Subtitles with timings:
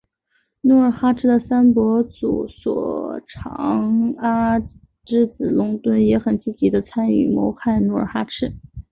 [0.61, 4.59] 努尔哈赤的三伯祖索长阿
[5.05, 8.51] 之子龙敦也很积极地参与谋害努尔哈赤。